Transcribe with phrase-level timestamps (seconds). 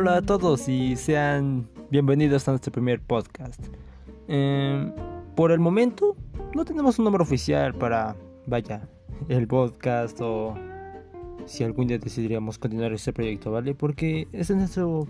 [0.00, 3.62] Hola a todos y sean bienvenidos a nuestro primer podcast.
[4.28, 4.94] Em,
[5.36, 6.16] por el momento
[6.54, 8.16] no tenemos un nombre oficial para,
[8.46, 8.88] vaya,
[9.28, 10.54] el podcast o
[11.44, 13.74] si algún día decidiríamos continuar este proyecto, ¿vale?
[13.74, 15.06] Porque ese es nuestro,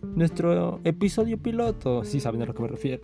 [0.00, 3.02] nuestro episodio piloto, si saben a lo que me refiero.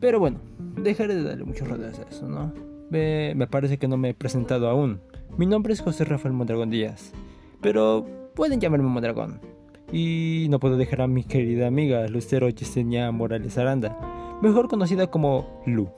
[0.00, 0.40] Pero bueno,
[0.82, 2.52] dejaré de darle muchos rodeos a eso, ¿no?
[2.90, 5.00] Me parece que no me he presentado aún.
[5.36, 7.12] Mi nombre es José Rafael Mondragón Díaz,
[7.60, 8.04] pero
[8.34, 9.57] pueden llamarme Mondragón.
[9.92, 13.96] Y no puedo dejar a mi querida amiga Lucero Yesenia Morales Aranda,
[14.42, 15.88] mejor conocida como Lu.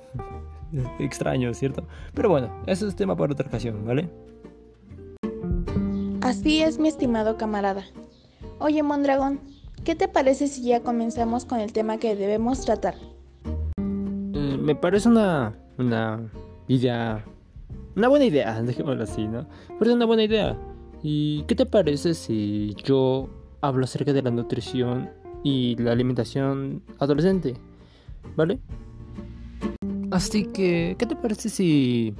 [0.98, 1.84] Extraño, ¿cierto?
[2.14, 4.08] Pero bueno, eso es tema para otra ocasión, ¿vale?
[6.20, 7.84] Así es, mi estimado camarada.
[8.60, 9.40] Oye, Mondragón,
[9.84, 12.94] ¿qué te parece si ya comenzamos con el tema que debemos tratar?
[13.78, 16.30] Eh, me parece una, una
[16.68, 17.24] idea,
[17.96, 19.46] una buena idea, dejémoslo así, ¿no?
[19.78, 20.56] Pero es una buena idea.
[21.02, 25.10] ¿Y qué te parece si yo hablo acerca de la nutrición
[25.42, 27.54] y la alimentación adolescente?
[28.36, 28.58] ¿Vale?
[30.10, 32.14] Así que, ¿qué te parece si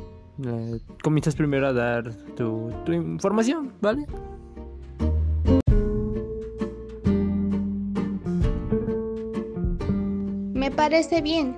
[0.47, 4.07] eh, comienzas primero a dar tu, tu información, ¿vale?
[10.55, 11.57] Me parece bien.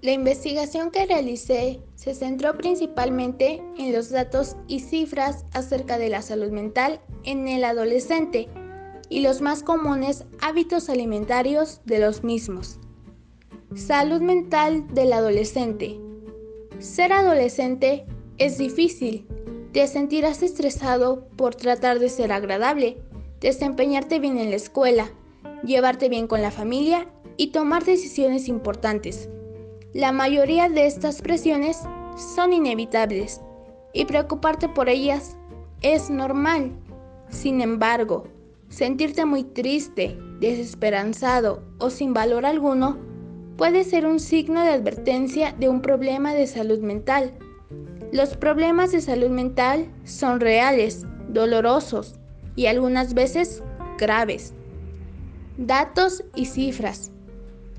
[0.00, 6.22] La investigación que realicé se centró principalmente en los datos y cifras acerca de la
[6.22, 8.48] salud mental en el adolescente
[9.08, 12.78] y los más comunes hábitos alimentarios de los mismos.
[13.74, 15.98] Salud mental del adolescente.
[16.78, 18.06] Ser adolescente
[18.38, 19.26] es difícil.
[19.72, 22.98] Te sentirás estresado por tratar de ser agradable,
[23.40, 25.10] desempeñarte bien en la escuela,
[25.64, 29.28] llevarte bien con la familia y tomar decisiones importantes.
[29.92, 31.80] La mayoría de estas presiones
[32.34, 33.40] son inevitables
[33.92, 35.36] y preocuparte por ellas
[35.82, 36.72] es normal.
[37.30, 38.24] Sin embargo,
[38.68, 42.98] sentirte muy triste, desesperanzado o sin valor alguno
[43.56, 47.34] puede ser un signo de advertencia de un problema de salud mental.
[48.12, 52.14] Los problemas de salud mental son reales, dolorosos
[52.56, 53.62] y algunas veces
[53.98, 54.54] graves.
[55.56, 57.10] Datos y cifras.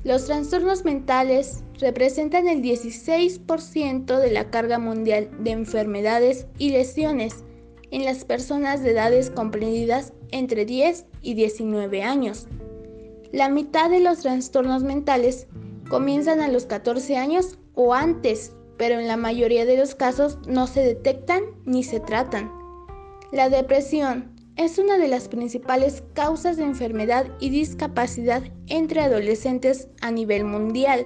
[0.03, 7.44] Los trastornos mentales representan el 16% de la carga mundial de enfermedades y lesiones
[7.91, 12.47] en las personas de edades comprendidas entre 10 y 19 años.
[13.31, 15.47] La mitad de los trastornos mentales
[15.89, 20.67] comienzan a los 14 años o antes, pero en la mayoría de los casos no
[20.67, 22.51] se detectan ni se tratan.
[23.31, 30.11] La depresión es una de las principales causas de enfermedad y discapacidad entre adolescentes a
[30.11, 31.06] nivel mundial.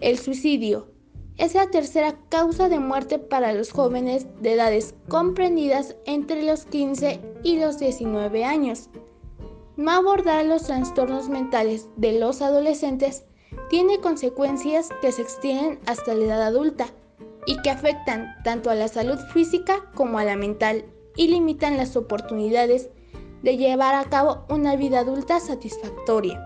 [0.00, 0.91] El suicidio
[1.38, 7.20] es la tercera causa de muerte para los jóvenes de edades comprendidas entre los 15
[7.42, 8.90] y los 19 años.
[9.76, 13.24] No abordar los trastornos mentales de los adolescentes
[13.70, 16.86] tiene consecuencias que se extienden hasta la edad adulta
[17.46, 20.84] y que afectan tanto a la salud física como a la mental
[21.16, 22.90] y limitan las oportunidades
[23.42, 26.40] de llevar a cabo una vida adulta satisfactoria.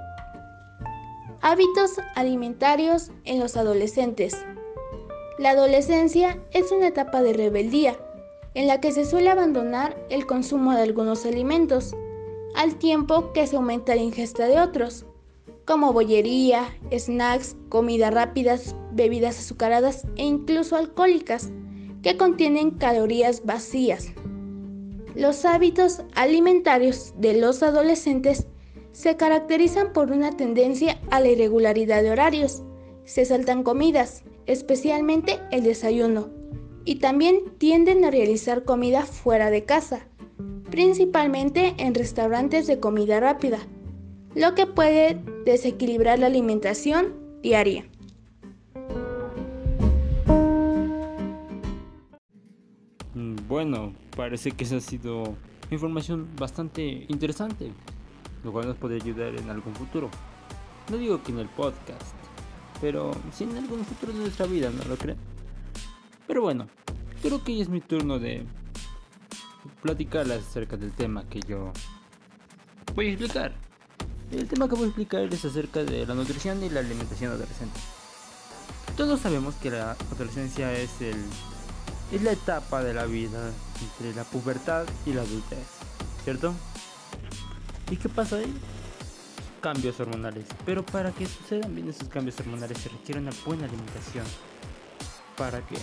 [1.43, 4.37] Hábitos alimentarios en los adolescentes.
[5.39, 7.99] La adolescencia es una etapa de rebeldía
[8.55, 11.95] en la que se suele abandonar el consumo de algunos alimentos,
[12.55, 15.05] al tiempo que se aumenta la ingesta de otros,
[15.67, 21.51] como bollería, snacks, comidas rápidas, bebidas azucaradas e incluso alcohólicas,
[22.03, 24.07] que contienen calorías vacías.
[25.15, 28.47] Los hábitos alimentarios de los adolescentes
[28.93, 32.63] se caracterizan por una tendencia a la irregularidad de horarios.
[33.07, 36.29] Se saltan comidas, especialmente el desayuno,
[36.85, 40.09] y también tienden a realizar comida fuera de casa,
[40.73, 43.59] principalmente en restaurantes de comida rápida,
[44.35, 47.85] lo que puede desequilibrar la alimentación diaria.
[53.15, 55.37] Mm, Bueno, parece que esa ha sido
[55.71, 57.71] información bastante interesante,
[58.43, 60.11] lo cual nos puede ayudar en algún futuro.
[60.91, 62.26] No digo que en el podcast,
[62.81, 65.19] pero sí en algún futuro de nuestra vida, ¿no lo creen?
[66.27, 66.67] Pero bueno,
[67.23, 68.45] creo que ya es mi turno de
[69.83, 71.73] platicarles acerca del tema que yo
[72.95, 73.53] voy a explicar.
[74.31, 77.79] El tema que voy a explicar es acerca de la nutrición y la alimentación adolescente.
[78.97, 81.17] Todos sabemos que la adolescencia es el
[82.13, 83.51] es la etapa de la vida
[83.83, 85.67] entre la pubertad y la adultez,
[86.23, 86.55] ¿cierto?
[87.91, 88.55] ¿Y qué pasa ahí?
[89.67, 90.47] Cambios hormonales.
[90.65, 94.25] Pero para que sucedan bien esos cambios hormonales se requiere una buena alimentación.
[95.37, 95.75] ¿Para qué?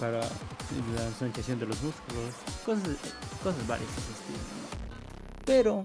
[0.00, 2.34] Para la sensación de los músculos,
[2.66, 2.96] cosas,
[3.40, 4.02] cosas varias de.
[5.46, 5.84] Pero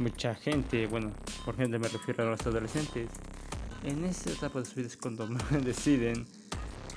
[0.00, 1.12] mucha gente, bueno,
[1.44, 3.08] por gente me refiero a los adolescentes,
[3.84, 5.28] en esta etapa de sus vidas cuando
[5.62, 6.26] deciden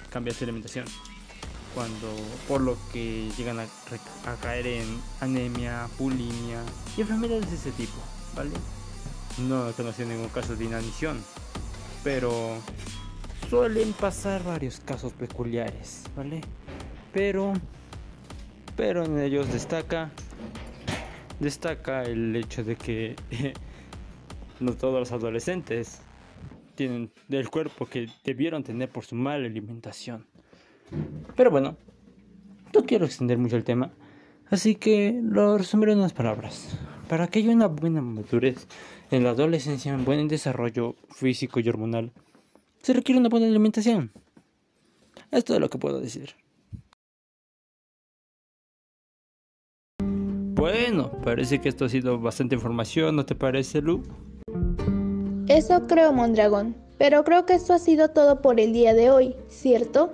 [0.10, 0.86] cambiar su alimentación.
[1.76, 2.08] Cuando,
[2.48, 3.68] por lo que llegan a,
[4.26, 6.64] a caer en anemia, bulimia
[6.98, 8.00] y enfermedades de ese tipo,
[8.36, 8.50] ¿vale?
[9.38, 11.24] No he conocido ningún caso de inanición,
[12.04, 12.58] pero
[13.50, 16.42] suelen pasar varios casos peculiares, ¿vale?
[17.14, 17.54] Pero,
[18.76, 20.12] pero en ellos destaca,
[21.40, 23.16] destaca el hecho de que
[24.60, 26.02] no todos los adolescentes
[26.76, 30.26] tienen del cuerpo que debieron tener por su mala alimentación.
[31.36, 31.78] Pero bueno,
[32.74, 33.92] no quiero extender mucho el tema,
[34.50, 36.78] así que lo resumiré en unas palabras.
[37.12, 38.68] Para que haya una buena madurez
[39.12, 42.14] en la adolescencia, un buen desarrollo físico y hormonal,
[42.82, 44.14] se requiere una buena alimentación.
[45.30, 46.36] Esto es lo que puedo decir.
[50.00, 54.04] Bueno, parece que esto ha sido bastante información, ¿no te parece, Lu?
[55.50, 56.78] Eso creo, Mondragón.
[56.98, 60.14] Pero creo que esto ha sido todo por el día de hoy, ¿cierto?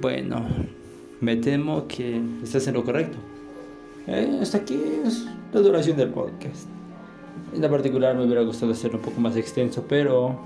[0.00, 0.46] Bueno,
[1.20, 3.18] me temo que estás en lo correcto.
[4.06, 6.68] Eh, hasta aquí es la duración del podcast.
[7.52, 10.38] En la particular me hubiera gustado hacerlo un poco más extenso, pero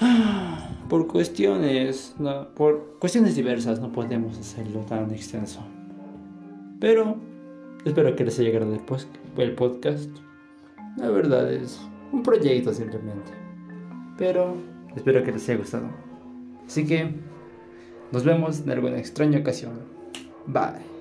[0.00, 2.14] ah, por cuestiones,
[2.54, 5.60] por cuestiones diversas no podemos hacerlo tan extenso.
[6.80, 7.16] Pero
[7.86, 8.74] espero que les haya agradado
[9.38, 10.10] el podcast.
[10.98, 11.80] La verdad es
[12.12, 13.32] un proyecto simplemente.
[14.18, 14.56] Pero
[14.94, 15.88] espero que les haya gustado.
[16.66, 17.33] Así que
[18.14, 19.72] nos vemos en alguna extraña ocasión.
[20.46, 20.93] Bye.